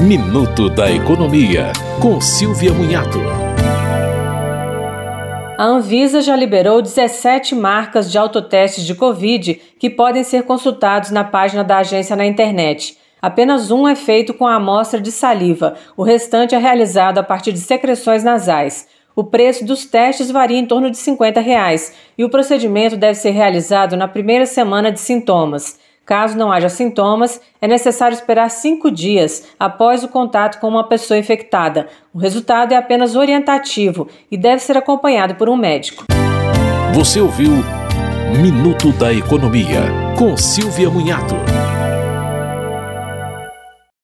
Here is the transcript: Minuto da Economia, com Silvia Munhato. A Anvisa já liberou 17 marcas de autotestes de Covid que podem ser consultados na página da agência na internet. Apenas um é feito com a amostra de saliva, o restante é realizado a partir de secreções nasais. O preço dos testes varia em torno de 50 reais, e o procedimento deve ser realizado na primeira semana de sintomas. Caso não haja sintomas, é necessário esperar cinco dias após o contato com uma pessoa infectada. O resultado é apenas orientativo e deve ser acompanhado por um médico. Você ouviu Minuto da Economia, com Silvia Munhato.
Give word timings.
Minuto 0.00 0.70
da 0.70 0.88
Economia, 0.92 1.72
com 2.00 2.20
Silvia 2.20 2.72
Munhato. 2.72 3.18
A 5.58 5.64
Anvisa 5.64 6.22
já 6.22 6.36
liberou 6.36 6.80
17 6.80 7.56
marcas 7.56 8.08
de 8.08 8.16
autotestes 8.16 8.86
de 8.86 8.94
Covid 8.94 9.60
que 9.76 9.90
podem 9.90 10.22
ser 10.22 10.44
consultados 10.44 11.10
na 11.10 11.24
página 11.24 11.64
da 11.64 11.78
agência 11.78 12.14
na 12.14 12.24
internet. 12.24 12.96
Apenas 13.20 13.72
um 13.72 13.88
é 13.88 13.96
feito 13.96 14.32
com 14.32 14.46
a 14.46 14.54
amostra 14.54 15.00
de 15.00 15.10
saliva, 15.10 15.74
o 15.96 16.04
restante 16.04 16.54
é 16.54 16.58
realizado 16.58 17.18
a 17.18 17.24
partir 17.24 17.50
de 17.50 17.58
secreções 17.58 18.22
nasais. 18.22 18.86
O 19.16 19.24
preço 19.24 19.64
dos 19.64 19.84
testes 19.84 20.30
varia 20.30 20.60
em 20.60 20.64
torno 20.64 20.92
de 20.92 20.96
50 20.96 21.40
reais, 21.40 21.92
e 22.16 22.24
o 22.24 22.30
procedimento 22.30 22.96
deve 22.96 23.16
ser 23.16 23.30
realizado 23.30 23.96
na 23.96 24.06
primeira 24.06 24.46
semana 24.46 24.92
de 24.92 25.00
sintomas. 25.00 25.76
Caso 26.08 26.38
não 26.38 26.50
haja 26.50 26.70
sintomas, 26.70 27.38
é 27.60 27.68
necessário 27.68 28.14
esperar 28.14 28.48
cinco 28.48 28.90
dias 28.90 29.46
após 29.60 30.02
o 30.02 30.08
contato 30.08 30.58
com 30.58 30.66
uma 30.66 30.88
pessoa 30.88 31.18
infectada. 31.18 31.86
O 32.14 32.18
resultado 32.18 32.72
é 32.72 32.76
apenas 32.76 33.14
orientativo 33.14 34.08
e 34.30 34.38
deve 34.38 34.62
ser 34.62 34.78
acompanhado 34.78 35.34
por 35.34 35.50
um 35.50 35.56
médico. 35.56 36.06
Você 36.94 37.20
ouviu 37.20 37.52
Minuto 38.40 38.90
da 38.92 39.12
Economia, 39.12 39.82
com 40.16 40.34
Silvia 40.34 40.88
Munhato. 40.88 41.34